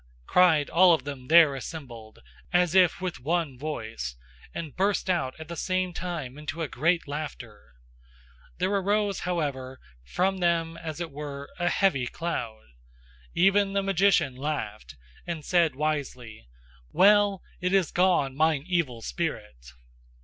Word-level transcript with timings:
cried 0.25 0.67
all 0.67 0.95
of 0.95 1.03
them 1.03 1.27
there 1.27 1.53
assembled, 1.53 2.17
as 2.51 2.73
if 2.73 2.99
with 3.01 3.19
one 3.19 3.55
voice, 3.55 4.15
and 4.51 4.75
burst 4.75 5.11
out 5.11 5.35
at 5.39 5.47
the 5.47 5.55
same 5.55 5.93
time 5.93 6.39
into 6.39 6.63
a 6.63 6.67
great 6.67 7.07
laughter; 7.07 7.73
there 8.57 8.71
arose, 8.73 9.19
however, 9.19 9.79
from 10.03 10.39
them 10.39 10.75
as 10.75 10.99
it 10.99 11.11
were 11.11 11.47
a 11.59 11.69
heavy 11.69 12.07
cloud. 12.07 12.63
Even 13.35 13.73
the 13.73 13.83
magician 13.83 14.35
laughed, 14.35 14.95
and 15.27 15.45
said 15.45 15.75
wisely: 15.75 16.47
"Well! 16.91 17.43
It 17.59 17.71
is 17.71 17.91
gone, 17.91 18.35
mine 18.35 18.63
evil 18.65 19.03
spirit! 19.03 19.73